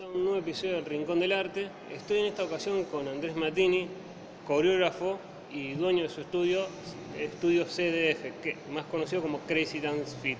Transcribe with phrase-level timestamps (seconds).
[0.00, 1.68] A un nuevo episodio del Rincón del Arte.
[1.92, 3.88] Estoy en esta ocasión con Andrés Matini,
[4.46, 5.18] coreógrafo
[5.52, 6.66] y dueño de su estudio,
[7.18, 10.38] Estudio CDF, que, más conocido como Crazy Dance Fit.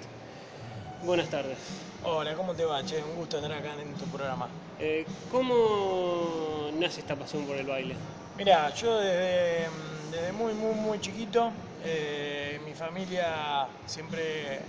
[1.04, 1.58] Buenas tardes.
[2.02, 3.02] Hola, ¿cómo te va, che?
[3.02, 4.48] Un gusto estar acá en tu programa.
[4.78, 7.94] Eh, ¿Cómo nace esta pasión por el baile?
[8.38, 9.68] Mira, yo desde,
[10.12, 11.50] desde, muy, muy, muy chiquito,
[11.84, 14.60] eh, mi familia siempre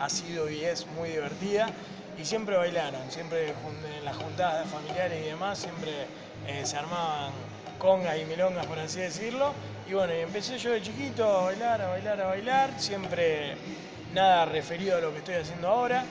[0.00, 1.72] ha sido y es muy divertida
[2.18, 5.92] y siempre bailaron, siempre en las juntadas familiares y demás, siempre
[6.46, 7.32] eh, se armaban
[7.78, 9.52] congas y milongas, por así decirlo.
[9.88, 13.56] Y bueno, empecé yo de chiquito a bailar, a bailar, a bailar, siempre
[14.14, 16.04] nada referido a lo que estoy haciendo ahora.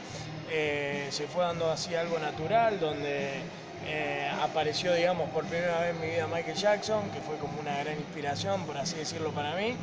[0.49, 3.39] Eh, se fue dando así algo natural, donde
[3.87, 7.77] eh, apareció, digamos, por primera vez en mi vida Michael Jackson, que fue como una
[7.77, 9.75] gran inspiración, por así decirlo, para mí,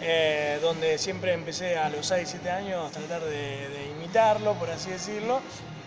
[0.00, 4.70] eh, donde siempre empecé a los 6, 7 años a tratar de, de, imitarlo, por
[4.70, 5.40] así decirlo,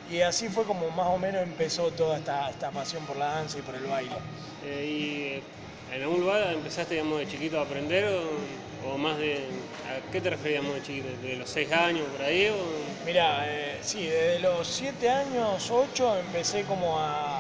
[0.10, 3.60] y así fue como más o menos empezó toda esta, esta pasión por la danza
[3.60, 4.16] y por el baile.
[4.66, 5.42] ¿Y
[5.94, 9.46] en algún lugar empezaste, digamos, de chiquito a aprender o, o más de...
[9.88, 11.08] ¿A qué te referíamos de chiquito?
[11.22, 12.48] ¿De los 6 años por ahí?
[12.48, 13.06] O...
[13.06, 17.40] Mira, eh, sí, desde los 7 años, 8, empecé como a,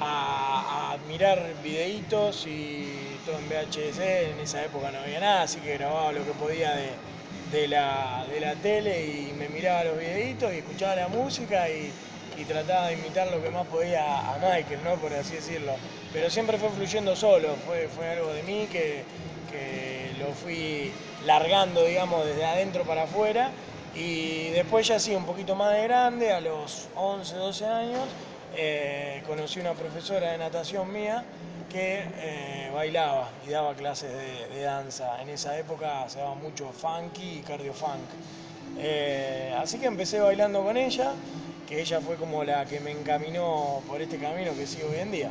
[0.00, 5.58] a, a, mirar videitos y todo en VHS, en esa época no había nada, así
[5.60, 6.90] que grababa lo que podía de,
[7.52, 11.92] de, la, de la tele y me miraba los videitos y escuchaba la música y,
[12.38, 14.94] y trataba de imitar lo que más podía a Michael, ¿no?
[14.96, 15.72] por así decirlo.
[16.12, 19.04] Pero siempre fue fluyendo solo, fue, fue algo de mí que,
[19.50, 20.90] que lo fui
[21.26, 23.50] largando, digamos, desde adentro para afuera.
[23.94, 28.00] Y después ya sí, un poquito más de grande, a los 11, 12 años,
[28.56, 31.24] eh, conocí una profesora de natación mía
[31.70, 35.22] que eh, bailaba y daba clases de, de, danza.
[35.22, 38.00] En esa época se daba mucho funky y cardio funk.
[38.78, 41.12] Eh, así que empecé bailando con ella,
[41.68, 45.12] que ella fue como la que me encaminó por este camino que sigo hoy en
[45.12, 45.30] día.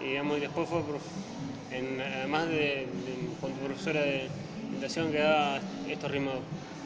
[0.00, 0.82] Y digamos, después fue,
[1.70, 2.86] en, además de, de,
[3.40, 4.28] con tu profesora de
[4.74, 6.34] natación que daba estos ritmos,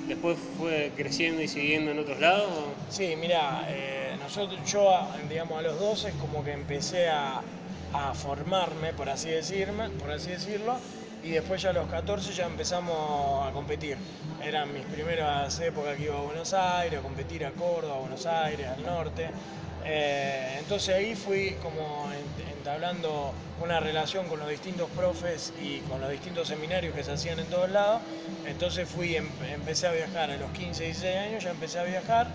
[0.09, 2.51] ¿después fue creciendo y siguiendo en otros lados?
[2.91, 4.91] Sí, mira, eh, nosotros, yo,
[5.29, 7.41] digamos, a los 12 como que empecé a,
[7.95, 10.77] a formarme, por así, decirme, por así decirlo,
[11.23, 13.97] y después ya a los 14 ya empezamos a competir.
[14.43, 18.27] Eran mis primeras épocas que iba a Buenos Aires, a competir a Córdoba, a Buenos
[18.27, 19.31] Aires, al norte.
[19.87, 22.11] Eh, entonces ahí fui como
[22.57, 23.33] entablando
[23.63, 27.47] una relación con los distintos profes y con los distintos seminarios que se hacían en
[27.47, 28.03] todos lados.
[28.47, 32.29] Entonces fui, em, empecé a viajar a los 15, 16 años, ya empecé a viajar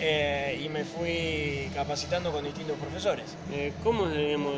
[0.00, 3.24] eh, y me fui capacitando con distintos profesores.
[3.52, 4.54] Eh, ¿Cómo es digamos,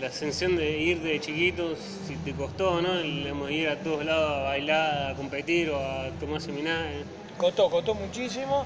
[0.00, 2.98] la ascensión de ir de chiquitos, si te costó, ¿no?
[2.98, 7.04] Digamos, ir a todos lados a bailar, a competir o a tomar seminarios?
[7.36, 8.64] Costó, costó muchísimo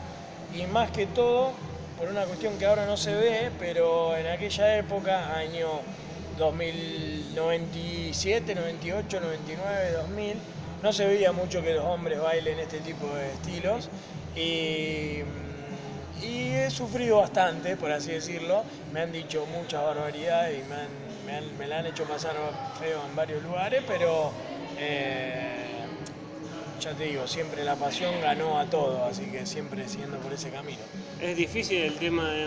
[0.55, 1.53] y más que todo
[1.99, 5.69] por una cuestión que ahora no se ve, pero en aquella época, año
[6.39, 10.37] 2097, 98, 99, 2000,
[10.83, 13.91] no se veía mucho que los hombres bailen este tipo de estilos
[14.37, 15.23] y
[16.23, 18.65] y he sufrido bastante, por así decirlo.
[18.93, 22.35] Me han dicho muchas barbaridades y me, la han hecho pasar
[22.79, 24.33] feo en varios lugares, pero
[24.79, 25.67] eh,
[26.81, 30.51] ya te digo, siempre la pasión ganó a todo, así que siempre siguiendo por ese
[30.51, 30.79] camino.
[31.21, 32.47] Es difícil el tema de,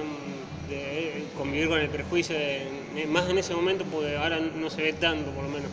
[0.69, 4.93] de convivir con el prejuicio, de, más en ese momento, porque ahora no se ve
[4.93, 5.69] tanto, por lo menos.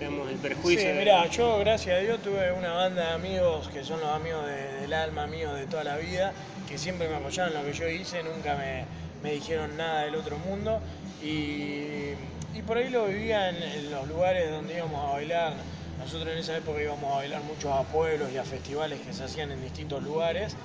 [0.00, 0.92] Digamos, el perjuicio.
[0.92, 4.46] Sí, mirá, yo gracias a Dios tuve una banda de amigos que son los amigos
[4.46, 6.32] de, del alma mío de toda la vida,
[6.66, 8.86] que siempre me apoyaron en lo que yo hice, nunca me,
[9.22, 10.80] me dijeron nada del otro mundo
[11.22, 12.14] y,
[12.54, 15.52] y por ahí lo vivía en, en, los lugares donde íbamos a bailar.
[15.98, 19.24] Nosotros en esa época íbamos a bailar muchos a pueblos y a festivales que se
[19.24, 20.56] hacían en distintos lugares,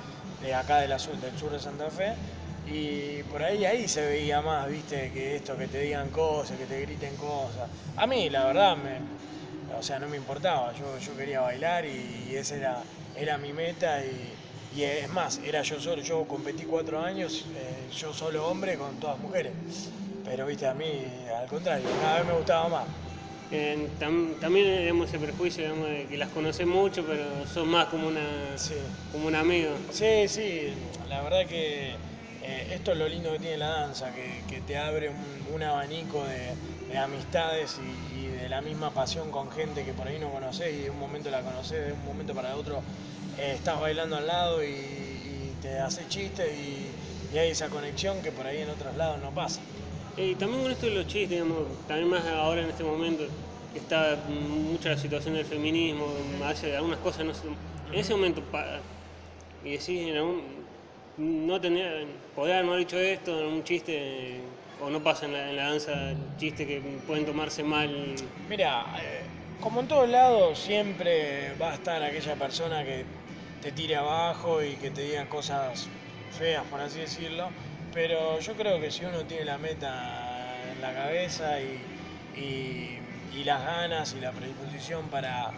[0.41, 2.13] de acá de la, del sur de Santa Fe.
[2.67, 6.65] Y por ahí ahí se veía más, viste, que esto, que te digan cosas, que
[6.65, 7.69] te griten cosas.
[7.95, 9.01] A mí, la verdad, me,
[9.77, 12.83] o sea, no me importaba, yo, yo quería bailar y, y esa era,
[13.15, 14.33] era mi meta y,
[14.73, 18.99] y, es más, era yo solo, yo competí cuatro años, eh, yo solo hombre con
[18.99, 19.53] todas mujeres,
[20.23, 21.05] pero viste, a mí
[21.39, 22.87] al contrario, cada vez me gustaba más.
[23.51, 27.85] Eh, tam, también tenemos ese prejuicio digamos, de que las conoces mucho, pero son más
[27.87, 28.73] como, una, sí.
[29.11, 29.69] como un amigo.
[29.91, 30.73] Sí, sí,
[31.07, 31.95] la verdad que
[32.47, 35.11] eh, esto es lo lindo que tiene la danza, que, te abre
[35.53, 36.53] un, abanico de,
[36.91, 37.79] de amistades
[38.13, 40.99] y, de la misma pasión con gente que por ahí no conoces y de un
[40.99, 42.83] momento la conoces, de un momento para otro
[43.39, 45.01] eh, estás bailando al lado y,
[45.61, 49.59] te hace chistes y, hay esa conexión que por ahí en otros lados no pasa.
[50.15, 53.25] Y también con esto de los chistes, digamos, también más ahora en este momento
[53.75, 56.05] está mucha la situación del feminismo,
[56.45, 57.41] hace algunas cosas, no sé,
[57.91, 58.41] en ese momento,
[59.65, 60.64] y decís, en algún,
[61.17, 64.43] no tener, poder haber dicho esto, un chiste
[64.77, 65.91] o no pasa en la, en la danza
[66.37, 68.31] chiste que pueden tomarse mal.
[68.47, 69.29] Mira, eh,
[69.59, 73.05] como en todos lados, siempre va a estar aquella persona que
[73.61, 75.91] te tire abajo y que te diga cosas
[76.29, 77.53] feas, por así decirlo.
[77.91, 81.89] Pero yo creo que si uno tiene la meta en la cabeza y,
[82.33, 82.99] y-
[83.31, 85.53] y las ganas y la predisposición para,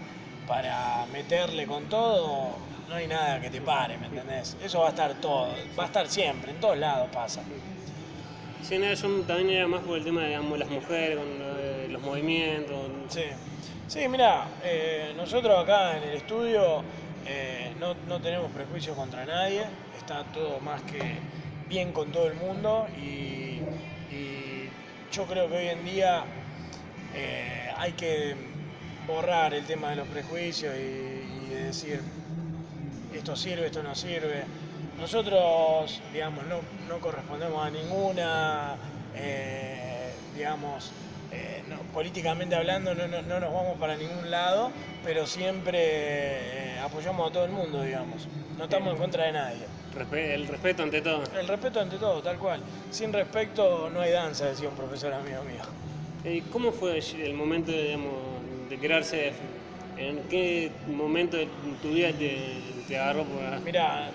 [0.45, 4.55] para meterle con todo, no hay nada que te pare, ¿me entendés?
[4.63, 7.41] Eso va a estar todo, va a estar siempre, en todos lados pasa.
[8.63, 11.53] Sí, no, yo también era más por el tema de digamos, las mujeres, con lo
[11.55, 12.89] de los movimientos.
[13.09, 13.21] Sí,
[13.87, 16.81] sí mira, eh, nosotros acá en el estudio
[17.25, 19.63] eh, no, no tenemos prejuicios contra nadie,
[19.97, 20.99] está todo más que
[21.69, 23.59] bien con todo el mundo y,
[24.13, 24.69] y
[25.11, 26.23] yo creo que hoy en día
[27.13, 28.35] eh, hay que
[29.05, 32.01] borrar el tema de los prejuicios y, y decir
[33.13, 34.43] esto sirve, esto no sirve.
[34.99, 38.77] Nosotros, digamos, no, no correspondemos a ninguna,
[39.15, 40.91] eh, digamos,
[41.31, 44.71] eh, no- políticamente hablando no, no- no nos vamos para ningún lado,
[45.03, 48.27] pero siempre eh, apoyamos a todo el mundo, digamos.
[48.57, 49.67] No estamos en contra de nadie.
[50.11, 51.23] El respeto ante todo.
[51.39, 52.61] El respeto ante todo, tal cual.
[52.89, 55.61] Sin respeto no hay danza, decía un profesor amigo mío.
[56.23, 59.33] Eh, ¿Cómo fue el momento digamos, de crearse?
[59.95, 61.47] ¿En qué momento de
[61.81, 63.61] tu vida te, te agarró por?
[63.61, 64.11] Mira,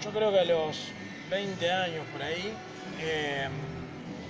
[0.00, 0.94] yo creo que a los
[1.28, 2.56] 20 años por ahí
[2.98, 3.48] eh,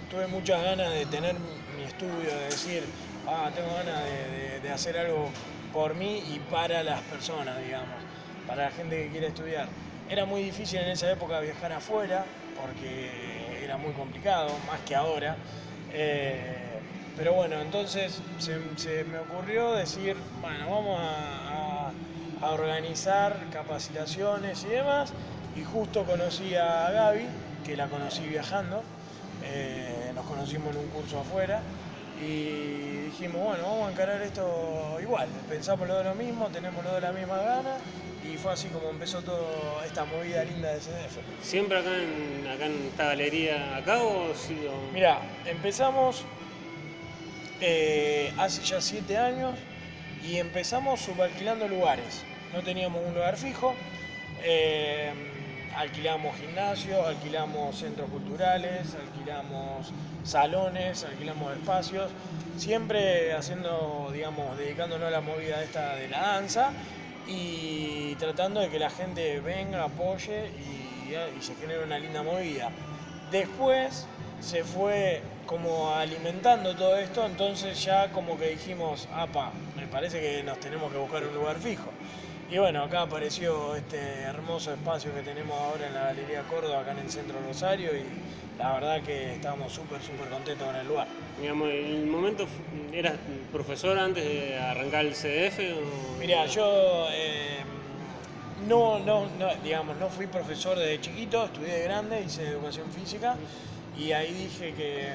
[0.08, 2.92] tuve muchas ganas de tener mi estudio, de decir,
[3.26, 5.32] ah, tengo ganas de, hacer algo
[5.72, 8.04] por mí y para las personas, digamos,
[8.46, 9.68] para la gente que quiere estudiar.
[10.08, 15.38] Era muy difícil en esa época viajar afuera porque era muy complicado, más que ahora.
[15.88, 16.80] Eh,
[17.14, 21.73] pero bueno, entonces se, me ocurrió decir, bueno, vamos a-
[22.44, 25.12] a organizar capacitaciones y demás.
[25.56, 27.26] Y justo conocí a Gaby,
[27.64, 28.82] que la conocí viajando.
[29.44, 31.62] Eh, nos conocimos en un curso afuera.
[32.20, 35.28] Y dijimos, bueno, vamos a encarar esto igual.
[35.48, 37.76] Pensamos lo de lo mismo, tenemos lo de la misma gana.
[38.24, 41.18] Y fue así como empezó toda esta movida linda de CDF.
[41.42, 44.66] ¿Siempre acá en, acá en esta galería acá o sí?
[44.66, 46.24] o- Mira, empezamos
[47.60, 49.54] eh, hace ya siete años
[50.26, 52.22] y empezamos subalquilando lugares.
[52.54, 53.74] No teníamos un lugar fijo,
[54.44, 55.10] eh,
[55.76, 59.92] alquilamos gimnasios, alquilamos centros culturales, alquilamos
[60.22, 62.12] salones, alquilamos espacios,
[62.56, 66.70] siempre haciendo, digamos, dedicándonos a la movida esta de la danza
[67.26, 72.70] y tratando de que la gente venga, apoye y, y se genere una linda movida.
[73.32, 74.06] Después
[74.40, 80.44] se fue como alimentando todo esto, entonces ya como que dijimos, apa, me parece que
[80.44, 81.90] nos tenemos que buscar un lugar fijo.
[82.50, 86.92] Y bueno, acá apareció este hermoso espacio que tenemos ahora en la Galería Córdoba, acá
[86.92, 88.04] en el centro de Rosario, y
[88.58, 91.08] la verdad que estamos súper, súper contentos con el lugar.
[91.40, 92.46] Digamos, ¿el momento
[92.92, 93.14] eras
[93.50, 95.58] profesor antes de arrancar el CDF?
[95.58, 96.18] O...
[96.18, 97.64] Mira, yo eh,
[98.68, 103.36] no, no, no, digamos, no fui profesor desde chiquito, estudié de grande, hice educación física
[103.96, 105.08] y ahí dije que,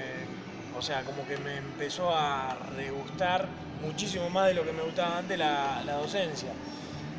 [0.78, 3.48] o sea, como que me empezó a regustar
[3.82, 6.50] muchísimo más de lo que me gustaba antes la, la docencia.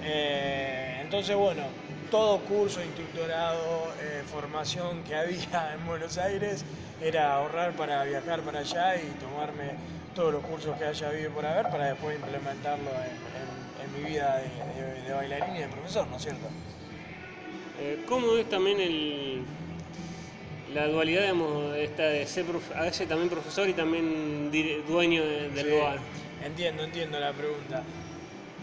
[0.03, 1.73] Eh, entonces, bueno,
[2.11, 6.65] todo curso, instructorado, eh, formación que había en Buenos Aires
[7.01, 9.75] era ahorrar para viajar para allá y tomarme
[10.15, 14.03] todos los cursos que haya habido por haber para después implementarlo en, en- en mi
[14.03, 16.51] vida de, de- de bailarín y de profesor, ¿no es cierto?
[17.79, 19.47] Eh, ¿Cómo es también el,
[20.69, 24.51] la dualidad, digamos, esta de ser a veces también profesor y también
[24.87, 26.01] dueño de- del Sí, lugar?
[26.43, 27.85] Entiendo, entiendo la pregunta.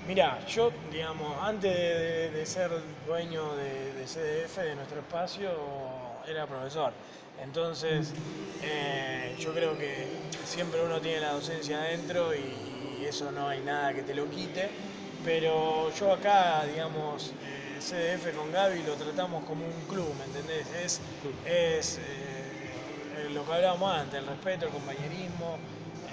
[0.08, 2.72] Mira, yo, digamos, antes de, de- de ser
[3.04, 6.94] dueño de, de CDF, de nuestro espacio, era profesor.
[7.36, 8.16] Entonces,
[8.60, 13.62] eh, yo creo que siempre uno tiene la docencia adentro y, y eso no hay
[13.62, 14.74] nada que te lo quite.
[15.22, 20.72] Pero yo acá, digamos, eh, CDF con Gaby lo tratamos como un club, ¿me entendés?
[20.72, 21.04] Es,
[21.44, 25.62] es eh, lo que hablábamos antes, el respeto, el compañerismo.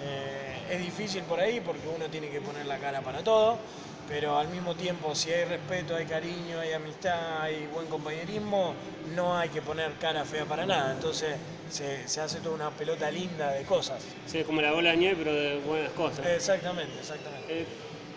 [0.04, 3.56] Eh, es difícil por ahí porque uno tiene que poner la cara para todo,
[4.08, 8.74] pero al mismo tiempo si hay respeto, hay cariño, hay amistad, hay buen compañerismo,
[9.14, 10.92] no hay que poner cara fea para nada.
[10.92, 11.36] Entonces
[11.70, 14.02] se, se hace toda una pelota linda de cosas.
[14.26, 16.26] Sí, es como la bola de nieve, pero de buenas cosas.
[16.26, 17.62] Exactamente, exactamente.
[17.62, 17.66] Eh,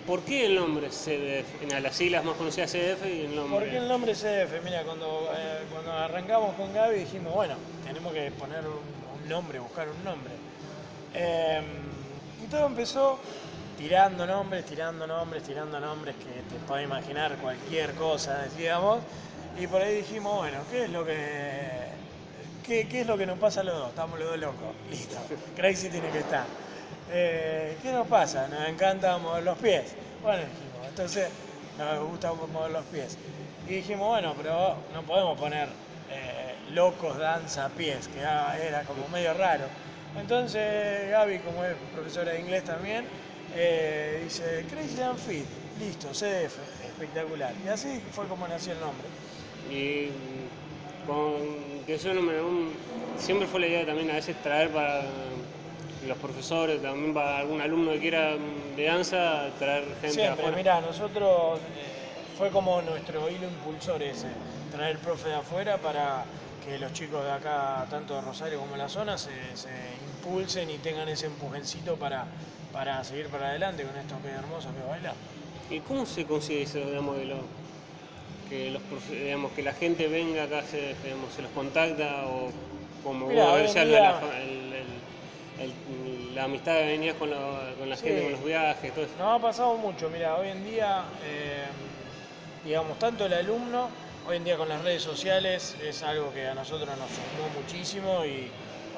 [0.06, 1.62] ¿Por qué el nombre CDF?
[1.70, 3.60] En las siglas más conocidas CDF y el nombre.
[3.60, 4.64] ¿Por qué el nombre CDF?
[4.64, 8.80] Mira, cuando, eh, cuando arrancamos con Gaby dijimos, bueno, tenemos que poner un,
[9.22, 10.32] un nombre, buscar un nombre.
[11.14, 11.62] Eh,
[12.44, 13.20] y todo empezó
[13.78, 19.00] tirando nombres, tirando nombres, tirando nombres que te puedes imaginar cualquier cosa, decíamos.
[19.60, 21.16] Y por ahí dijimos, bueno, ¿qué es lo que,
[22.66, 23.90] ¿qué, ¿qué es lo que nos pasa a los dos?
[23.90, 24.76] Estamos los dos locos.
[24.92, 25.18] Listo.
[25.56, 26.46] Crazy tiene que estar.
[27.12, 28.48] Eh, ¿Qué nos pasa?
[28.48, 29.94] Nos encanta mover los pies.
[30.22, 31.30] Bueno, dijimos, entonces
[31.78, 33.18] nos gusta mover los pies.
[33.68, 35.68] Y dijimos, bueno, pero no podemos poner
[36.10, 39.66] eh, locos danza pies, que era como medio raro.
[40.20, 43.06] Entonces Gaby, como es profesora de inglés también,
[43.56, 44.66] eh, dice
[44.98, 45.46] Dance Fit,
[45.80, 47.54] listo, CDF, espectacular.
[47.66, 49.08] Y así fue como nació el nombre.
[49.70, 50.10] Y
[51.06, 52.70] con que eso número uno,
[53.18, 55.04] siempre fue la idea también a veces traer para
[56.06, 58.36] los profesores, también para algún alumno que quiera
[58.76, 60.58] de danza, traer gente Siempre, afuera.
[60.58, 64.28] mira, nosotros eh, fue como nuestro hilo impulsor ese,
[64.72, 66.26] traer profe de afuera para
[66.68, 69.70] que los chicos de acá, tanto de Rosario como de la zona, se, se
[70.20, 72.26] impulsen y tengan ese empujencito para,
[72.74, 75.16] para seguir para adelante con esto que es hermoso que es bailar.
[75.70, 77.38] ¿Y cómo se consigue eso, digamos, de lo,
[78.50, 82.52] que, los, digamos, que la gente venga acá, se, digamos, se los contacta o
[83.04, 85.02] como Mirá, vos día- la, la fa- el- el-
[85.60, 88.04] el- la amistad que venías con, la- con la Sí.
[88.06, 89.14] gente, con los viajes, todo eso?
[89.18, 91.66] Nos ha pasado mucho, mira, hoy en día, eh,
[92.66, 93.90] digamos, tanto el alumno,
[94.28, 98.26] hoy en día con las redes sociales es algo que a nosotros nos sumó muchísimo
[98.26, 98.50] y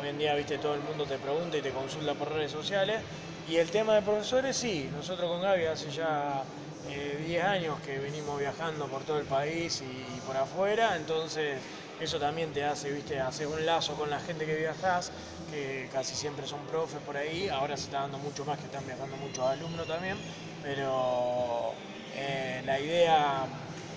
[0.02, 3.00] hoy en día, viste, todo el mundo te pregunta y te consulta por redes sociales.
[3.48, 6.44] Y el tema de profesores, sí, nosotros con Gaby hace ya
[6.90, 11.60] eh, 10 años que venimos viajando por todo el país y, y por afuera, entonces
[12.00, 15.12] eso también te hace, viste, hacer un lazo con la gente que viajas,
[15.52, 18.86] que casi siempre son profes por ahí, ahora se está dando mucho más que están
[18.86, 20.18] viajando muchos alumnos también,
[20.64, 21.74] pero
[22.16, 23.46] eh, la idea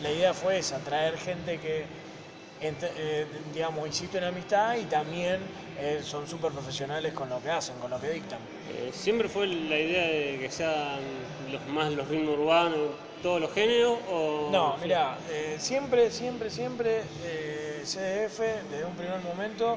[0.03, 1.85] la idea fue esa, traer gente que
[2.61, 5.41] eh, digamos insisto en amistad y también
[5.79, 8.39] eh, son súper profesionales con lo que hacen, con lo que dictan.
[8.71, 11.01] Eh, siempre fue la idea de que sean
[11.51, 12.91] los más los ritmos urbanos,
[13.21, 17.03] todos los géneros o No, mira, eh, siempre, siempre, siempre
[17.85, 18.39] CDF,
[18.71, 19.77] desde un primer momento,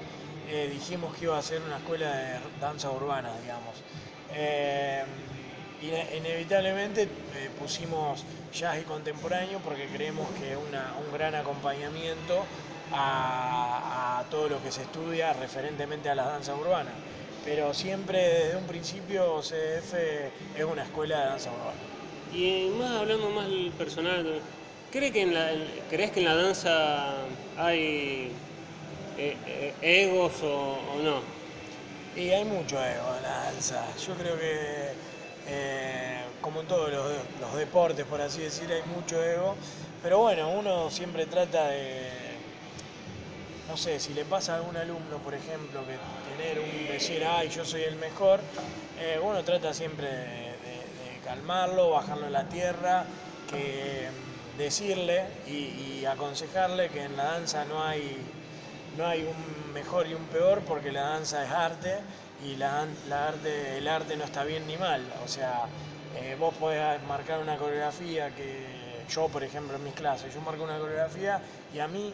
[0.71, 3.81] dijimos que iba a ser una escuela de danza urbana, digamos.
[5.79, 7.01] Ine- inevitablemente
[7.33, 12.49] eh, pusimos jazz y contemporáneo porque creemos que es un gran acompañamiento
[12.89, 16.95] a, a todo lo que se estudia referentemente a las danzas urbanas.
[17.41, 21.81] Pero siempre desde un principio CDF es una escuela de danza urbana.
[22.29, 24.43] Y más hablando más del personal,
[24.89, 25.51] ¿cree que en la,
[25.87, 28.41] ¿crees que en la danza hay
[29.15, 30.51] eh, eh, egos o,
[30.95, 31.25] o no?
[32.13, 33.95] Y hay mucho ego en la danza.
[33.97, 34.84] Yo creo que,
[35.47, 39.55] eh, como en todos los, deportes, por así decir, hay mucho ego.
[40.01, 42.09] Pero bueno, uno siempre trata de,
[43.67, 45.97] no sé, si le pasa a algún alumno, por ejemplo, que
[46.37, 48.39] tener un decir, ay, yo soy el mejor,
[48.99, 53.05] eh, uno trata siempre de calmarlo, bajarlo a la tierra,
[53.49, 58.17] que mm, decirle y, y aconsejarle que en la danza no hay,
[58.97, 61.99] no hay un mejor y un peor porque la danza es arte
[62.45, 65.01] y la, la arte, el arte no está bien ni mal.
[65.23, 65.65] O sea,
[66.21, 70.63] eh, vos podés marcar una coreografía que yo, por ejemplo, en mis clases, yo marco
[70.63, 71.39] una coreografía
[71.73, 72.13] y a mí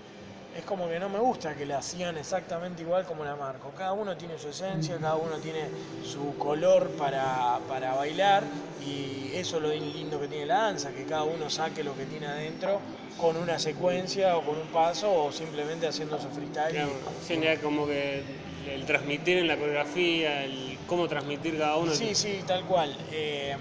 [0.57, 3.71] es como que no me gusta que la hacían exactamente igual como la marco.
[3.77, 5.69] Cada uno tiene su esencia, cada uno tiene
[6.03, 8.43] su color para, para bailar
[8.85, 12.05] y eso es lo lindo que tiene la danza, que cada uno saque lo que
[12.05, 12.81] tiene adentro
[13.17, 16.73] con una secuencia o con un paso o simplemente haciendo su freestyle.
[16.73, 16.91] Claro,
[17.25, 18.23] sería como que
[18.67, 21.93] el transmitir en la coreografía, el cómo transmitir cada uno.
[21.93, 22.95] Sí, sí, tal cual.
[23.11, 23.55] Eh,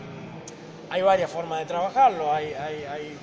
[0.90, 3.16] hay varias formas de trabajarlo, hay, eh,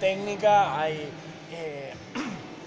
[0.00, 1.08] técnica, hay,
[1.52, 1.92] eh,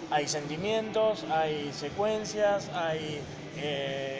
[0.10, 3.22] hay sentimientos, hay secuencias, hay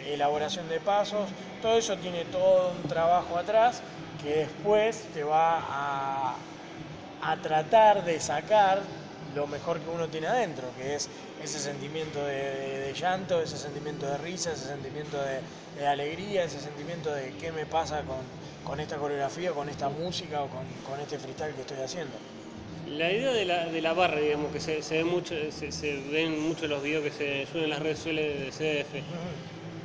[0.08, 1.30] elaboración de pasos,
[1.62, 3.82] todo eso tiene todo un trabajo atrás
[4.24, 6.36] que después te va a,
[7.22, 8.82] a tratar de sacar
[9.38, 11.08] lo mejor que uno tiene adentro, que es
[11.42, 15.40] ese sentimiento de, de- de llanto, ese sentimiento de risa, ese sentimiento de,
[15.78, 18.18] de alegría, ese sentimiento de qué me pasa con,
[18.64, 22.18] con esta coreografía, con esta música o con, con este freestyle que estoy haciendo.
[22.88, 25.98] La idea de la, de la barra, digamos, que se, se ve mucho, se, se
[26.12, 29.04] ven mucho los videos que se suben en las redes sociales de CDF.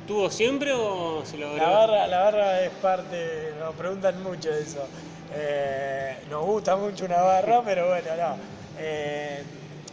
[0.07, 4.87] ¿Tuvo siempre o se lo La barra, la barra es parte, nos preguntan mucho eso.
[5.35, 8.62] Eh, nos gusta mucho una barra, pero bueno, no.
[8.77, 9.43] Eh,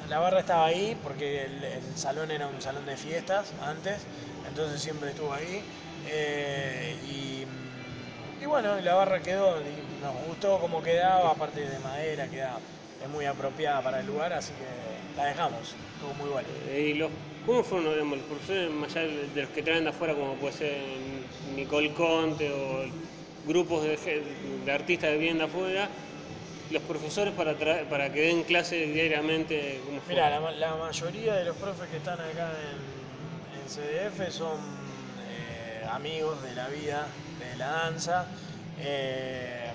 [0.09, 4.07] la barra estaba ahí porque el, el salón era un salón de fiestas antes,
[4.49, 5.63] entonces siempre estuvo ahí.
[6.07, 7.47] Eh, y,
[8.43, 12.59] y bueno, la barra quedó, y nos gustó cómo quedaba, aparte de madera, queda,
[13.03, 14.67] es muy apropiada para el lugar, así que
[15.17, 16.49] la dejamos, estuvo muy bueno.
[16.69, 17.11] Eh, ¿Y los,
[17.45, 20.55] cómo fueron digamos, los profesores, más allá de los que traen de afuera, como puede
[20.55, 20.83] ser
[21.55, 22.85] Nicole Conte o
[23.45, 23.97] grupos de,
[24.65, 25.89] de artistas que vienen de afuera?
[26.71, 27.57] Los profesores para,
[27.89, 29.83] para que den clase diariamente?
[30.07, 35.85] Mira, la, la mayoría de los profes que están acá en, en CDF son eh,
[35.89, 38.31] amigos de la vida, de la danza.
[38.77, 39.73] eh,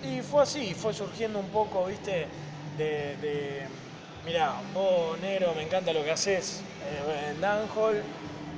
[0.00, 2.30] y fue así, fue surgiendo un poco, viste,
[2.70, 3.68] de, de
[4.22, 8.06] mirá, vos negro, me encanta lo que haces eh, en Danhall.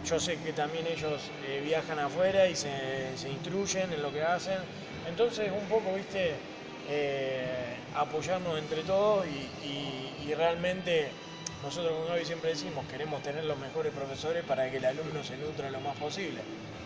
[0.02, 4.22] Yo sé que también ellos eh, viajan afuera y se, se instruyen en lo que
[4.22, 4.68] hacen.
[5.04, 6.49] Entonces, un poco, viste,
[6.88, 11.08] eh, apoyarnos entre todos y, realmente
[11.64, 15.36] nosotros con Gaby siempre decimos queremos tener los mejores profesores para que el alumno se
[15.36, 16.40] nutra lo más posible.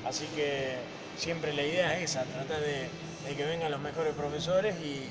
[0.06, 0.76] Así que
[1.18, 2.88] siempre la idea es esa, tratar de,
[3.36, 5.10] que vengan los mejores profesores y,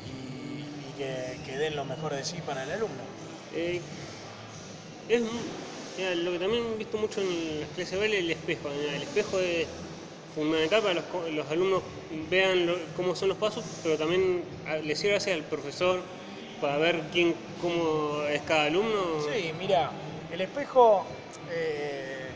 [0.97, 3.03] que, den lo mejor de sí para el alumno.
[3.53, 3.81] Eh,
[5.09, 5.21] es
[5.97, 8.69] mira, lo que también he visto mucho en las clases es el espejo.
[8.69, 9.67] El espejo es
[10.33, 15.15] fundamental para los, los alumnos vean cómo son los pasos, pero también a- les sirve
[15.17, 16.05] hacia el profesor
[16.59, 18.99] para ver quién, cómo es cada alumno.
[19.15, 19.95] Sí, mira,
[20.29, 22.35] el espejo, eh,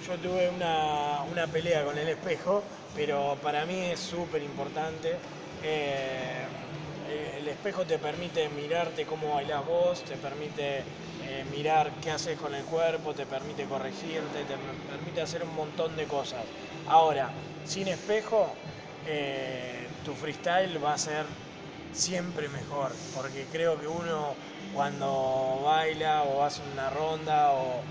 [0.00, 5.20] yo tuve una, una pelea con el espejo, pero para mí es súper importante.
[5.60, 6.46] Eh,
[7.08, 12.54] el espejo te permite mirarte cómo bailás vos, te permite eh, mirar qué haces con
[12.54, 14.56] el cuerpo, te permite corregirte, te
[14.90, 16.40] permite hacer un montón de cosas.
[16.86, 17.30] Ahora,
[17.64, 18.48] sin espejo,
[19.06, 21.26] eh, tu freestyle va a ser
[21.92, 24.34] siempre mejor, porque creo que uno
[24.74, 27.82] cuando baila o hace una ronda o,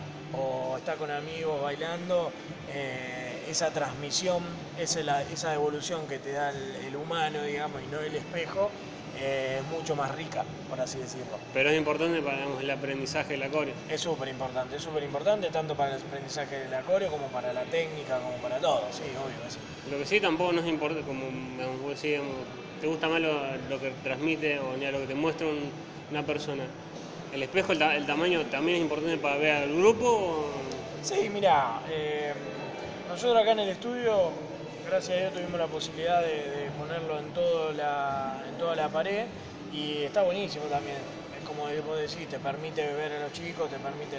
[0.77, 2.31] está con amigos bailando,
[2.73, 4.43] eh, esa transmisión,
[4.77, 8.69] esa, esa evolución que te da el, el humano, digamos, y no el espejo,
[9.17, 11.39] eh, es mucho más rica, por así decirlo.
[11.53, 13.75] Pero es importante para digamos, el aprendizaje de la coreo.
[13.89, 17.65] Es súper importante, es súper importante tanto para el aprendizaje del acorde como para la
[17.65, 19.37] técnica, como para todo, sí, obvio.
[19.89, 22.45] Lo que sí tampoco no es importante, como vos decís, digamos,
[22.79, 25.71] te gusta más lo, lo que transmite o ni a lo que te muestra un-
[26.11, 26.63] una persona.
[27.33, 30.05] ¿El espejo, el, ta- el tamaño también es importante para ver al grupo?
[30.09, 30.51] o-
[31.01, 32.33] Sí, mira, eh,
[33.09, 34.33] nosotros acá en el estudio,
[34.89, 38.87] gracias a Dios tuvimos la posibilidad de, de ponerlo en, todo la, en toda la
[38.89, 39.25] pared
[39.71, 40.97] y está buenísimo también.
[41.37, 44.17] Es como vos decís, te permite ver a los chicos, te permite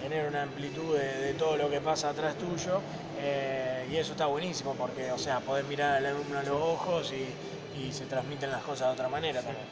[0.00, 2.80] tener una amplitud de, de todo lo que pasa atrás tuyo
[3.20, 7.12] eh, y eso está buenísimo porque, o sea, podés mirar al alumno a los ojos
[7.12, 9.66] y, y se transmiten las cosas de otra manera también.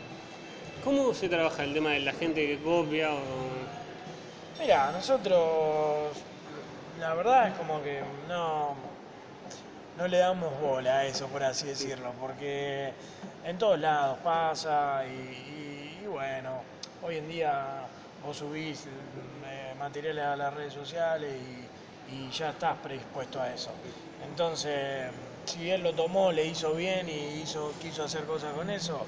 [0.84, 3.12] ¿Cómo se trabaja el tema de la gente que copia?
[3.12, 3.20] O...
[4.60, 6.16] Mira, nosotros,
[6.98, 8.74] la verdad es como que no,
[9.98, 12.92] no le damos bola a eso, por así decirlo, porque
[13.44, 16.62] en todos lados pasa y, y- y bueno,
[17.02, 17.86] hoy en día
[18.24, 21.32] vos subís eh, materiales a las redes sociales
[22.08, 23.72] y, y ya estás predispuesto a eso.
[24.24, 25.10] Entonces,
[25.46, 29.04] si él lo tomó, le hizo bien y hizo, quiso hacer cosas con eso,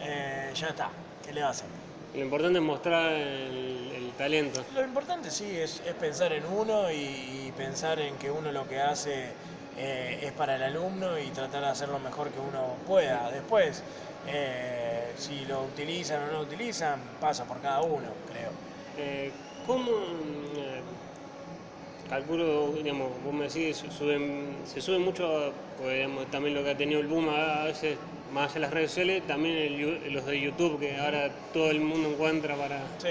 [0.00, 0.90] eh, ya está,
[1.24, 1.68] ¿qué le va a hacer?
[2.14, 4.64] Lo importante es mostrar el, el talento.
[4.74, 8.66] Lo importante sí es, es pensar en uno y, y pensar en que uno lo
[8.66, 9.32] que hace
[9.78, 13.30] eh, es para el alumno y tratar de hacer lo mejor que uno pueda.
[13.30, 13.84] Después,
[14.24, 18.52] eh, si lo utilizan o no lo utilizan, pasa por cada uno, creo.
[18.96, 19.90] Eh, ¿Cómo,
[20.58, 20.82] eh,
[22.08, 26.70] calculo, digamos, vos me decís, su- suben, se sube mucho, pues, digamos, también lo que
[26.70, 27.98] ha tenido el boom a veces,
[28.30, 31.80] más allá de las redes sociales, también el los de YouTube, que ahora todo el
[31.80, 32.88] mundo encuentra para...
[32.98, 33.08] Sí.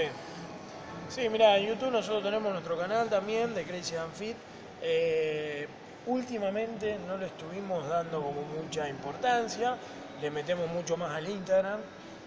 [1.08, 4.36] Sí, mira, en YouTube nosotros tenemos nuestro canal también de Crazy and Fit.
[4.80, 5.68] Eh,
[6.08, 9.76] últimamente no le estuvimos dando como mucha importancia,
[10.20, 11.80] le metemos mucho más al Instagram,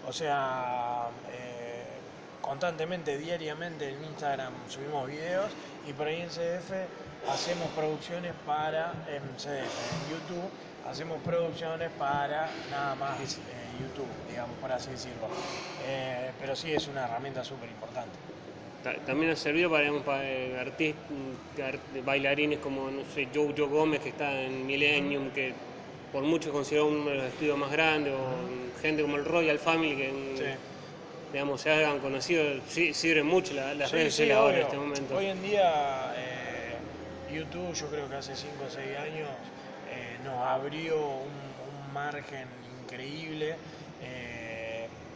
[0.06, 1.84] o sea, eh,
[2.40, 5.50] constantemente, diariamente en Instagram subimos videos
[5.86, 6.72] y por ahí en CDF
[7.28, 10.50] hacemos producciones para, en CDF, en YouTube,
[10.88, 13.40] hacemos producciones para nada más eh,
[13.80, 15.26] YouTube, digamos, por así decirlo.
[15.86, 18.16] Eh, pero sí es una herramienta súper importante.
[18.82, 21.02] Ta- También ha servido para, digamos, para eh, artistas,
[21.62, 25.52] art- bailarines como, no sé, Joe Joe Gómez, que está en Millennium, que
[26.12, 29.58] por mucho es considerado uno de los estudios más grandes, o gente como el Royal
[29.58, 30.44] Family, que mm, Sí.
[31.32, 34.62] digamos, se hagan conocidos, sí, sirven mucho la- las Sí, redes sí, sociales ahora en
[34.64, 35.16] este momento.
[35.16, 36.76] Hoy en día eh,
[37.32, 39.28] YouTube, yo creo que hace 5 o 6 años,
[39.90, 42.48] eh, nos abrió un, un margen
[42.82, 43.56] increíble
[44.02, 44.61] eh,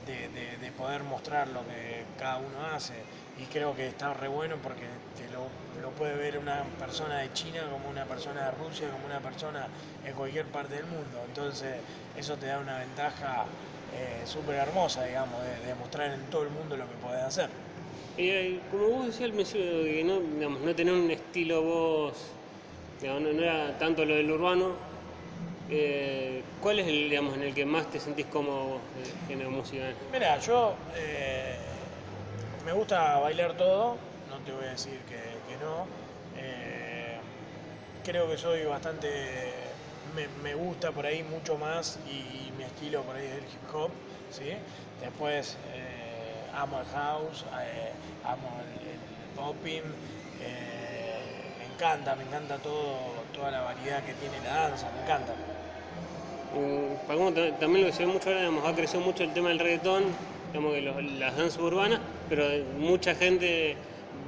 [0.06, 2.94] de, de- de poder mostrar lo que cada uno hace.
[3.36, 5.50] Y creo que está re bueno porque te lo,
[5.92, 9.68] puede ver una persona de China como una persona de Rusia, como una persona
[10.04, 11.22] en cualquier parte del mundo.
[11.26, 11.76] Entonces
[12.14, 13.46] eso te da una ventaja
[13.92, 17.50] eh, súper hermosa, digamos, de, mostrar en todo el mundo lo que podés hacer.
[18.16, 22.36] Y eh, como vos decías al principio, que no, digamos, no tener un estilo vos,
[23.00, 24.76] digamos, no era tanto lo del urbano,
[25.68, 28.80] Eh, ¿Cuál es el, digamos, en el que más te sentís cómodo
[29.28, 29.84] en la música?
[30.12, 31.56] Mira, yo eh,
[32.64, 33.96] me gusta bailar todo,
[34.28, 35.16] no te voy a decir que,
[35.60, 35.86] no.
[36.36, 37.18] Eh,
[38.04, 39.08] creo que soy bastante,
[40.42, 43.90] me, gusta por ahí mucho más y, mi estilo por ahí es el hip hop,
[44.30, 44.52] ¿sí?
[45.00, 47.92] Después eh, amo el house, eh,
[48.24, 48.98] amo el, el
[49.34, 49.82] popping,
[50.40, 51.18] eh,
[51.58, 55.34] me encanta, me encanta todo, toda la variedad que tiene la danza, me encanta.
[56.56, 59.58] Tam- también lo que se ve mucho ahora, digamos, ha crecido mucho el tema del
[59.58, 60.16] reggaetón,
[60.48, 62.44] digamos que los- las danzas urbanas, pero
[62.78, 63.76] mucha gente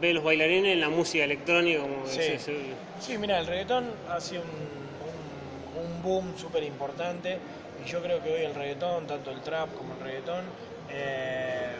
[0.00, 2.14] ve los bailarines en la música electrónica, como Sí.
[2.16, 4.48] se- se- Sí, mira, el reggaetón ha sido un,
[5.00, 7.40] un- un boom súper importante
[7.80, 10.52] y yo creo que hoy el reggaetón, tanto el trap como el reggaetón,
[10.88, 11.76] eh,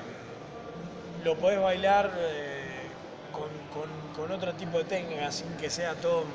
[1.22, 2.92] lo podés bailar eh,
[3.32, 6.26] con, con- con otro tipo de técnica sin que sea todo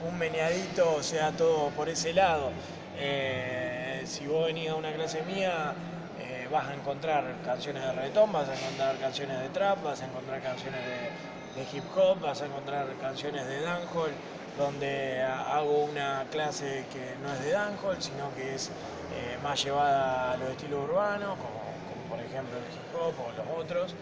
[0.00, 2.52] un, meneadito, sea todo por ese lado.
[2.96, 5.76] Eh, si vos venís a una clase mía,
[6.14, 10.06] eh, vas a encontrar canciones de reggaetón, vas a encontrar canciones de trap, vas a
[10.06, 14.18] encontrar canciones de, hip hop, vas a encontrar canciones de dancehall,
[14.56, 18.72] donde ha- hago una clase que no es de dancehall, sino que es
[19.08, 23.46] eh, más llevada a los estilos urbanos, como, por ejemplo el hip hop o los
[23.48, 23.96] otros.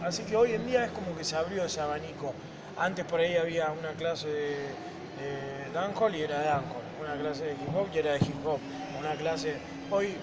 [0.00, 2.36] Así que hoy en día es como que se abrió ese abanico.
[2.76, 4.78] Antes por ahí había una clase de,
[5.14, 8.60] de dancehall y era dancehall, una clase de hip hop y era de hip hop,
[8.98, 9.58] una clase...
[9.90, 10.18] Hoy,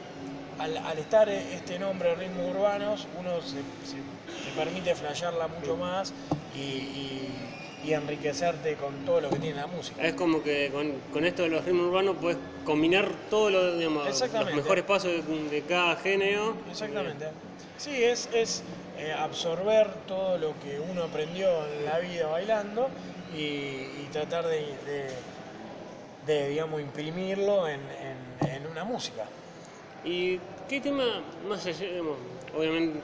[0.58, 4.04] al, al estar este nombre ritmos urbanos, uno se, se-
[4.44, 6.14] te permite flashearla mucho más
[6.54, 10.06] y, y- y enriquecerte con todo lo que tiene la música.
[10.06, 14.54] es como que con, con esto de los ritmos urbanos puedes combinar todos digamos, los
[14.54, 16.58] mejores pasos de, de cada género.
[16.70, 17.32] Exactamente.
[17.78, 18.64] Sí, es, es
[18.98, 22.92] eh, absorber todo lo que uno aprendió en la vida bailando
[23.32, 23.38] y,
[24.04, 25.39] y tratar de, de-
[26.30, 29.26] de, digamos, imprimirlo en, en- en una música.
[30.04, 30.40] ¿Y
[30.70, 31.06] qué tema
[31.50, 32.20] más allá, digamos,
[32.58, 33.02] obviamente,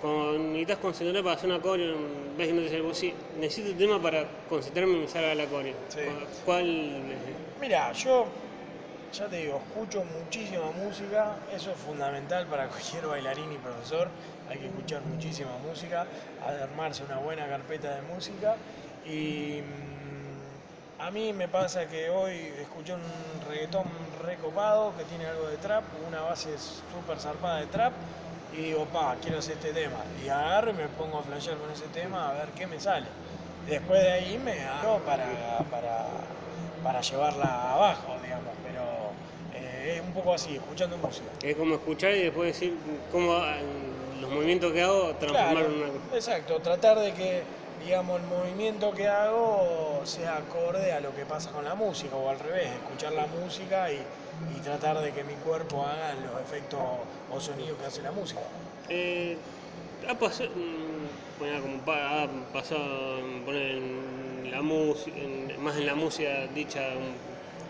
[0.00, 1.96] cuando necesitas concentrar para hacer una coreo,
[2.36, 5.34] ves que no te sale, vos sí, necesito un tema para concentrarme y me salga
[5.34, 5.76] la coreo.
[5.88, 6.00] Sí.
[6.44, 6.66] ¿Cuál?
[7.58, 8.30] Mira, yo
[9.12, 14.12] ya te digo, escucho muchísima música, eso es fundamental para cualquier bailarín y profesor,
[14.46, 16.08] hay que escuchar muchísima música,
[16.40, 18.60] armarse una buena carpeta de música
[19.04, 19.60] y
[21.04, 23.02] a mí me pasa que hoy escuché un
[23.50, 23.84] reggaetón
[24.22, 27.92] recopado que tiene algo de trap, una base súper zarpada de trap
[28.54, 31.70] y digo, pa, quiero hacer este tema y agarro y me pongo a flashear con
[31.70, 33.06] ese tema a ver qué me sale.
[33.68, 35.26] Después de ahí me hago para,
[35.70, 36.06] para,
[36.82, 38.82] para llevarla abajo, digamos, pero
[39.54, 41.26] eh, es un poco así, escuchando música.
[41.42, 42.78] Es como escuchar y después decir
[43.12, 43.42] cómo
[44.20, 46.16] los movimientos que hago transformar Claro, en una.
[46.16, 47.42] exacto, tratar de que,
[47.84, 52.30] digamos, el movimiento que hago sea acorde a lo que pasa con la música, o
[52.30, 53.96] al revés, escuchar la música y,
[54.56, 56.80] y tratar de que mi cuerpo haga los efectos
[57.30, 58.40] o sonidos que hace la música.
[58.88, 59.36] Eh,
[60.08, 65.16] ha pasado, mm, bueno, ha pasado en, poner en la música,
[65.58, 66.80] más en la música dicha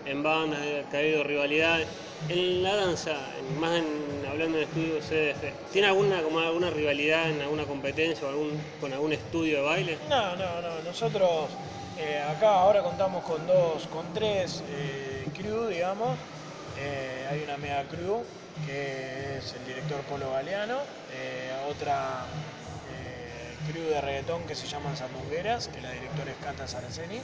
[0.07, 1.87] en bandas, que ha habido rivalidades.
[2.29, 7.29] En la danza, en- más en- hablando de estudio CDF, ¿tiene alguna, como alguna rivalidad
[7.31, 9.99] en alguna competencia o algún, con algún estudio de baile?
[10.09, 10.81] No, no, no.
[10.85, 11.49] Nosotros
[11.99, 16.17] eh, acá ahora contamos con dos, con tres eh, crew, digamos.
[16.79, 18.23] Eh, hay una mega crew
[18.67, 20.79] que es el director Polo Galeano,
[21.13, 22.25] eh, otra
[23.71, 27.19] crew de reggaetón que se llaman Sandungueras, que la directora es Cata Saraceni,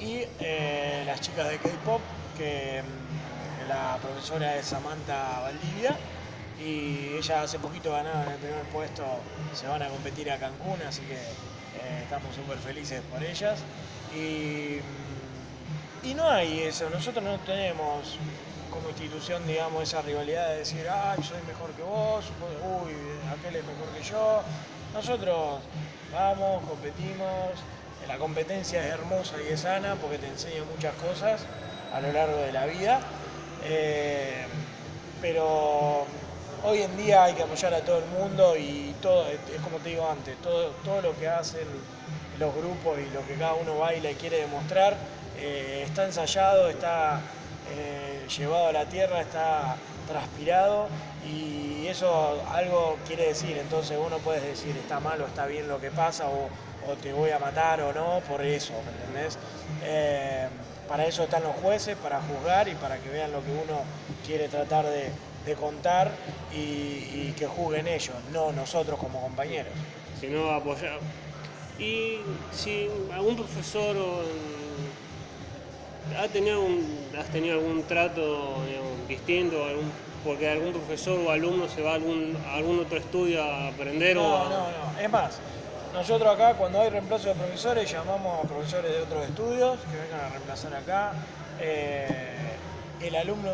[0.00, 2.00] y eh, las chicas de K-pop,
[2.36, 5.96] que mm, la profesora es Samantha Valdivia
[6.58, 9.04] y ella hace poquito ganaron el primer puesto,
[9.54, 13.60] se van a competir a Cancún, así que eh, estamos súper felices por ellas.
[14.14, 14.78] Y,
[16.02, 18.18] mm, y no hay eso, nosotros no tenemos
[18.70, 22.32] como institución, digamos, esa rivalidad de decir, ay, soy mejor que vos-
[22.84, 22.92] uy,
[23.32, 24.42] aquel es mejor que yo.
[24.94, 25.62] Nosotros
[26.12, 27.60] vamos, competimos,
[28.08, 31.42] la competencia es hermosa y es sana porque te enseña muchas cosas
[31.92, 33.00] a lo largo de la vida.
[33.64, 34.46] Eh,
[35.20, 36.06] pero
[36.64, 39.90] hoy en día hay que apoyar a todo el mundo y todo, es como te
[39.90, 41.66] digo antes, todo, todo lo que hacen
[42.38, 44.96] los grupos y lo que cada uno baila y quiere demostrar
[45.38, 47.20] eh, está ensayado, está
[47.70, 49.76] eh, llevado a la tierra, está
[50.08, 50.88] transpirado
[51.26, 55.80] y eso algo quiere decir, entonces uno puede decir está mal o está bien lo
[55.80, 56.48] que pasa o,
[57.02, 59.38] te voy a matar o no por eso, ¿me entendés?
[59.84, 60.48] Eh,
[60.88, 63.82] para eso están los jueces, para juzgar y para que vean lo que uno
[64.26, 65.12] quiere tratar de,
[65.54, 66.10] contar
[66.52, 69.72] y, que juzguen ellos, no nosotros como compañeros.
[70.20, 70.98] sino apoyar.
[71.78, 72.18] Y
[72.52, 74.22] si algún profesor o,
[76.20, 76.60] ¿ha tenido
[77.18, 79.64] ¿has tenido algún trato digamos, distinto?
[79.64, 79.90] Algún,
[80.24, 84.18] porque algún profesor o alumno se va a algún, a algún otro estudio a aprender
[84.18, 84.44] o No, a...
[84.44, 85.00] no, no.
[85.00, 85.38] Es más,
[85.94, 90.26] nosotros acá cuando hay reemplazo de profesores llamamos a profesores de otros estudios que vengan
[90.26, 91.12] a reemplazar acá.
[91.60, 92.06] Eh,
[93.02, 93.50] el alumno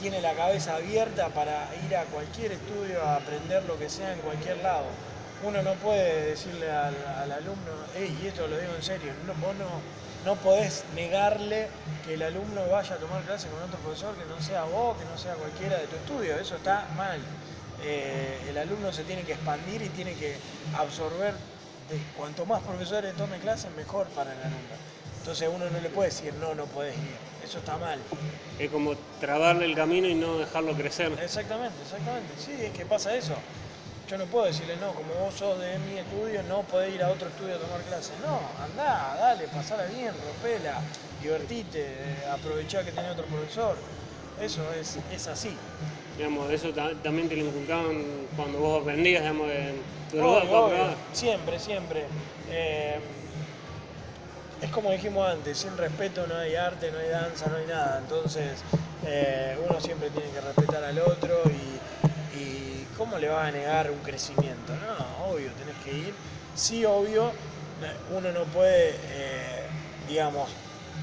[0.00, 4.18] tiene la cabeza abierta para ir a cualquier estudio a aprender lo que sea en
[4.20, 4.84] cualquier lado.
[5.42, 9.34] Uno no puede decirle al, al alumno, "Ey, y esto lo digo en serio, no,
[9.34, 9.66] vos no,
[10.24, 11.68] no podés negarle
[12.04, 15.04] que el alumno vaya a tomar clase con otro profesor que no sea vos, que
[15.04, 16.36] no sea cualquiera de tu estudio.
[16.38, 17.20] Eso está mal.
[17.82, 20.36] Eh, el alumno se tiene que expandir y tiene que
[20.76, 21.34] absorber.
[21.90, 24.74] De, cuanto más profesores tome clases, mejor para el alumno.
[25.18, 27.16] Entonces uno no le puede decir, no, no podés ir.
[27.44, 27.98] Eso está mal.
[28.58, 31.12] Es como trabarle el camino y no dejarlo crecer.
[31.20, 32.32] Exactamente, exactamente.
[32.38, 33.34] Sí, es que pasa eso.
[34.08, 37.08] Yo no puedo decirle, no, como vos sos de mi estudio, no podés ir a
[37.08, 38.18] otro estudio a tomar clases.
[38.20, 40.82] No, andá, dale, pasala bien, rompela,
[41.20, 43.78] divertite, aprovechá que tenés otro profesor.
[44.38, 45.56] Eso es, es así.
[46.16, 49.48] Digamos, eso ta- también te lo inculcaban cuando vos aprendías, digamos,
[50.20, 50.50] obvio.
[50.50, 50.98] probar.
[51.12, 52.06] Siempre, siempre.
[52.50, 53.00] Eh,
[54.60, 57.98] es como dijimos antes, sin respeto no hay arte, no hay danza, no hay nada.
[57.98, 58.62] Entonces,
[59.02, 61.80] eh, uno siempre tiene que respetar al otro y
[62.96, 64.72] ¿cómo le vas a negar un crecimiento?
[64.86, 66.14] No, obvio, tenés que ir.
[66.54, 67.32] Sí, obvio,
[68.10, 69.66] uno no puede, eh,
[70.08, 70.48] digamos,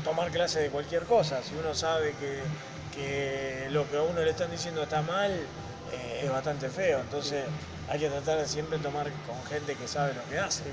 [0.03, 1.41] tomar clase de cualquier cosa.
[1.43, 6.31] Si uno sabe que, lo que a uno le están diciendo está mal, eh, es
[6.31, 6.99] bastante feo.
[6.99, 7.43] Entonces,
[7.89, 10.63] hay que tratar de siempre tomar con gente que sabe lo que hace.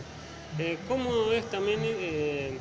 [0.58, 2.58] Eh, ¿Cómo es también el,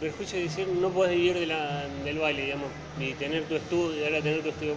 [0.00, 2.68] perjuicio de decir no podés vivir del baile, digamos,
[3.00, 4.74] y tener tu estudio, ahora tener tu estudio?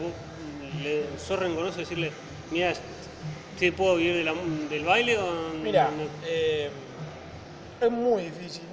[0.81, 2.11] ¿Vos le, sos rencoroso decirle,
[2.49, 2.73] mira,
[3.59, 4.25] ¿te puedo vivir
[4.69, 5.91] del baile o Mira,
[6.25, 6.71] eh,
[7.79, 8.63] es muy difícil,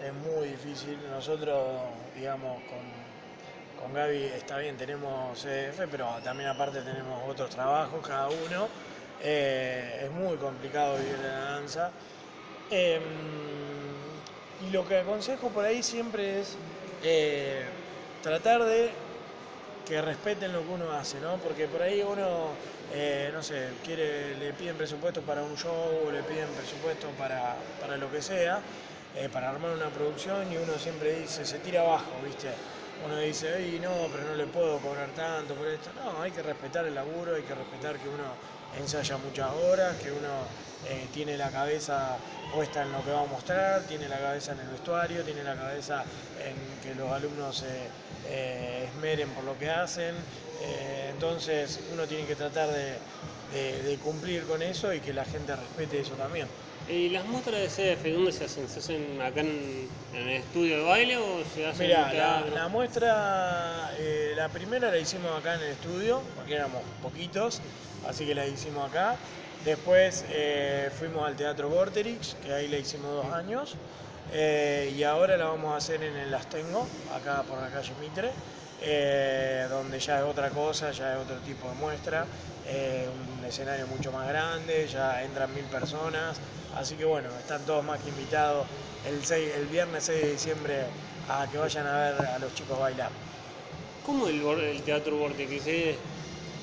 [0.00, 0.96] es muy difícil.
[1.10, 1.58] Nosotros,
[2.14, 8.28] digamos, con, con Gaby está bien, tenemos CDF, pero también aparte tenemos otros trabajos cada
[8.28, 8.68] uno.
[9.20, 11.90] Eh, es muy complicado vivir de la danza.
[12.70, 13.00] Eh,
[14.64, 16.56] y lo que aconsejo por ahí siempre es
[17.02, 17.64] eh,
[18.22, 18.90] tratar de
[19.88, 21.36] que respeten lo que uno hace, ¿no?
[21.38, 22.50] Porque por ahí uno,
[22.92, 27.56] eh, no sé, quiere, le piden presupuesto para un show o le piden presupuesto para,
[27.80, 28.60] para lo que sea,
[29.16, 32.48] eh, para armar una producción y uno siempre dice, se tira abajo, ¿viste?
[33.06, 35.90] Uno dice, ay, no, pero no le puedo cobrar tanto por esto.
[35.96, 40.10] No, hay que respetar el laburo, hay que respetar que uno ensaya muchas horas, que
[40.12, 40.28] uno
[40.88, 42.16] eh, tiene la cabeza
[42.54, 45.54] puesta en lo que va a mostrar, tiene la cabeza en el vestuario, tiene la
[45.54, 46.04] cabeza
[46.44, 47.66] en que los alumnos se
[48.30, 50.14] eh, esmeren por lo que hacen.
[50.62, 52.94] Eh, entonces uno tiene que tratar de,
[53.52, 56.46] de- de cumplir con eso y que la gente respete eso también.
[56.88, 58.66] ¿Y las muestras de CDF dónde se hacen?
[58.68, 62.16] ¿Se hacen acá en, en el estudio de baile o se hacen en Mira, el
[62.18, 67.60] la, la muestra, eh, la primera la hicimos acá en el estudio, porque éramos poquitos,
[68.08, 69.16] así que la hicimos acá.
[69.64, 73.74] Después eh, fuimos al Teatro Vorterix, que ahí la hicimos dos años.
[74.32, 78.30] Eh, y ahora la vamos a hacer en el Astengo, acá por la calle Mitre,
[78.82, 82.26] eh, donde ya es otra cosa, ya es otro tipo de muestra,
[82.66, 86.36] un escenario mucho más grande, ya entran mil personas,
[86.76, 88.66] así que bueno, están todos más que invitados
[89.06, 90.74] el, 6 el viernes 6 de diciembre
[91.30, 93.10] a que vayan a ver a los chicos bailar.
[94.04, 95.96] ¿Cómo el, el Teatro Vortex?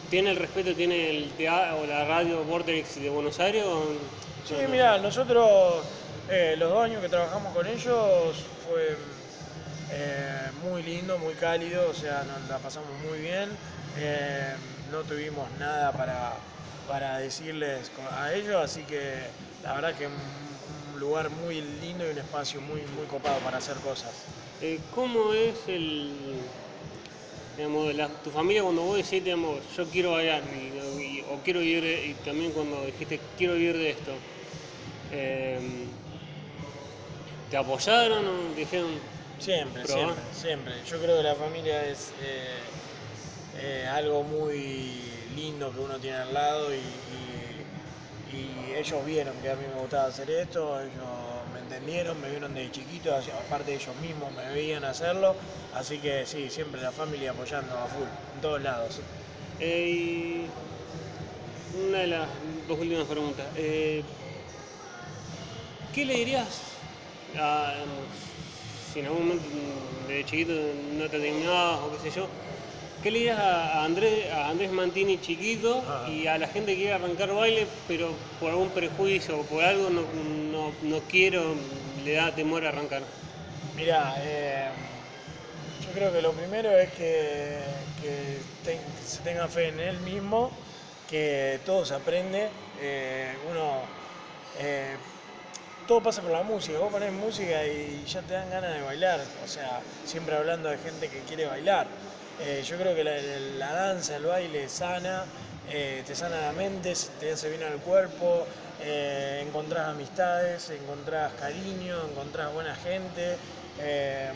[0.09, 3.63] ¿Tiene el respeto, tiene el teatro o la radio Vortex de Buenos Aires?
[3.65, 3.83] O...
[4.47, 4.69] Sí, no, no?
[4.69, 5.83] mira, nosotros
[6.29, 8.35] eh, los dos años que trabajamos con ellos
[8.67, 8.97] fue
[9.91, 13.49] eh, muy lindo, muy cálido, o sea, nos la pasamos muy bien.
[13.97, 14.53] Eh,
[14.91, 16.33] no tuvimos nada para,
[16.87, 19.13] para decirles a ellos, así que
[19.63, 20.13] la verdad que un,
[20.93, 24.11] un lugar muy lindo y un espacio muy, muy copado para hacer cosas.
[24.95, 26.11] ¿Cómo es el.
[27.55, 30.77] Digamos, la- tu familia cuando vos decís, digamos, yo quiero bailar y-
[31.19, 34.13] y- o quiero vivir, de- y también cuando dijiste quiero vivir de esto,
[35.09, 35.95] eh,
[37.49, 38.91] ¿te apoyaron o dijeron,
[39.37, 40.15] Siempre, Probá.
[40.15, 40.83] siempre, siempre.
[40.83, 42.69] Yo creo que la familia es eh,
[43.53, 47.67] eh, algo muy lindo que uno tiene al lado y, y-
[48.27, 51.35] y ellos vieron que a mí me gustaba hacer esto, ellos
[51.65, 55.38] entendieron, me vieron desde chiquito, aparte ellos mismos me veían hacerlo,
[55.71, 59.01] así que sí, siempre la familia apoyando a full, en todos lados.
[59.60, 60.47] Eh,
[61.73, 62.30] una de las
[62.67, 63.51] dos últimas preguntas.
[63.56, 64.04] eh,
[65.91, 66.82] ¿Qué le dirías
[67.36, 67.86] a,
[68.91, 72.30] si en algún momento mm, de chiquito no te terminabas o qué sé yo?
[73.05, 76.09] ¿Qué le dirías a a Andrés, a Andrés Mantini chiquito Ah.
[76.09, 79.91] y a la gente que quiere arrancar baile, pero por algún prejuicio o por algo
[79.91, 80.01] no,
[80.53, 81.53] no, no quiero,
[82.03, 83.03] le da temor arrancar?
[83.75, 84.71] Mirá, eh,
[85.85, 90.63] yo creo que lo primero es que, que te- se tenga fe en él mismo,
[91.05, 92.51] que todo se aprende.
[92.77, 93.87] eh, uno,
[94.55, 94.97] eh,
[95.85, 96.79] todo pasa por la música.
[96.79, 99.21] Vos ponés música y ya te dan ganas de bailar.
[99.43, 101.87] O sea, siempre hablando de gente que quiere bailar.
[102.41, 105.24] Eh, yo creo que la, danza, el baile sana,
[105.69, 108.45] eh, te sana la mente, te hace bien al cuerpo,
[108.82, 113.38] eh, encontrás amistades, encontrás cariño, encontrás buena gente.
[113.80, 114.32] eh,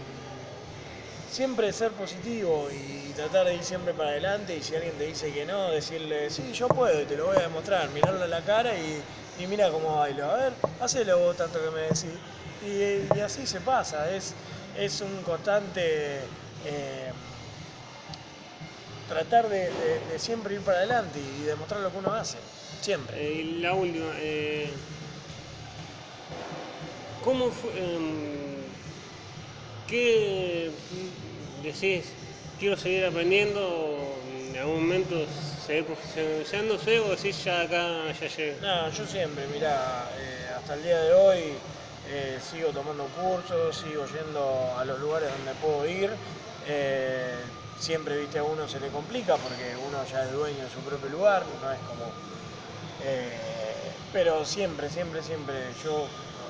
[1.30, 5.32] siempre ser positivo y tratar de ir siempre para adelante y si alguien te dice
[5.32, 8.42] que no, decirle, sí, yo puedo y te lo voy a demostrar, mirarle a la
[8.42, 9.04] cara y,
[9.48, 12.18] mira cómo bailo, a ver, hacelo vos tanto que me decís.
[12.66, 14.34] Y, así se pasa, es,
[14.78, 16.20] es un constante
[19.10, 22.40] tratar de, de- de siempre ir para adelante y demostrar lo que uno hace,
[22.80, 23.18] siempre.
[23.20, 24.74] Eh, y la última, eh,
[27.22, 28.70] ¿cómo fue, em,
[29.88, 30.72] qué
[31.62, 32.16] decís,
[32.58, 38.60] quiero seguir aprendiendo en algún momento seguir profesionalizándose o decís ya acá ya llegué?
[38.62, 40.10] No, yo siempre, mira,
[40.58, 41.62] hasta el día de hoy
[42.04, 46.18] eh, sigo tomando cursos, sigo yendo a los lugares donde puedo ir.
[46.62, 50.80] eh, siempre, viste, a uno se le complica porque uno ya es dueño de su
[50.82, 52.04] propio lugar, no es como...
[53.00, 55.94] eh, pero siempre, siempre, siempre, yo,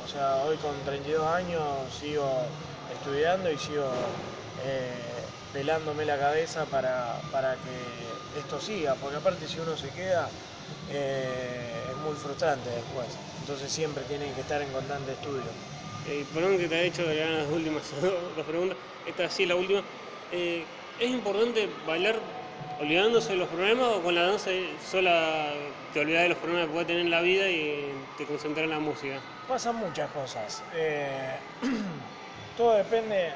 [0.03, 2.25] o sea, hoy con 32 años sigo
[2.89, 3.85] estudiando y sigo
[4.57, 10.29] eh, pelándome la cabeza para, para que esto siga, porque aparte si uno se queda
[10.87, 13.19] eh, es muy frustrante después.
[13.39, 15.43] Entonces siempre tienen que estar en constante estudio.
[16.05, 19.83] Eh, perdón que te haya hecho las últimas dos, preguntas, esta sí es la última.
[20.99, 22.15] ¿Es importante bailar
[22.81, 24.51] olvidándose de los problemas o con la danza
[24.85, 25.53] sola
[25.93, 28.69] te olvidas de los problemas que puedes tener en la vida y te concentras en
[28.69, 29.15] la música?
[29.47, 30.61] Pasan muchas cosas.
[30.75, 31.37] Eh,
[32.57, 33.31] todo depende,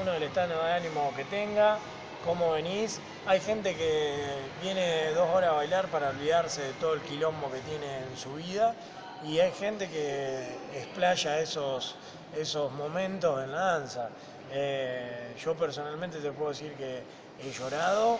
[0.00, 1.78] uno del estado de ánimo que tenga,
[2.24, 3.00] cómo venís.
[3.26, 4.14] Hay gente que
[4.62, 8.34] viene dos horas a bailar para olvidarse de todo el quilombo que tiene en su
[8.34, 8.76] vida
[9.26, 11.96] y hay gente que explaya esos,
[12.36, 14.08] esos momentos en la danza.
[14.52, 17.02] Eh, yo personalmente te puedo decir que
[17.42, 18.18] he llorado,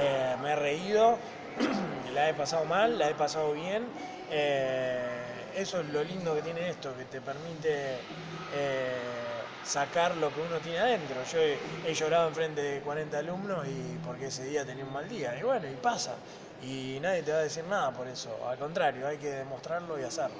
[0.00, 1.18] eh, me he reído,
[2.14, 3.84] la he pasado mal, la he pasado bien.
[4.30, 5.10] Eh,
[5.56, 7.98] eso es lo lindo que tiene esto, que te permite
[9.64, 11.16] sacar lo que uno tiene adentro.
[11.32, 15.08] Yo he, he llorado enfrente de 40 alumnos y porque ese día tenía un mal
[15.08, 15.38] día.
[15.38, 16.14] Y bueno, y pasa.
[16.62, 18.30] Y nadie te va a decir nada por eso.
[18.48, 20.36] Al contrario, hay que demostrarlo y hacerlo.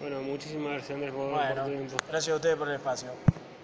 [0.00, 1.96] Bueno, muchísimas gracias Andrés por, por Bueno, tu tiempo.
[2.08, 3.08] gracias a ustedes por el espacio.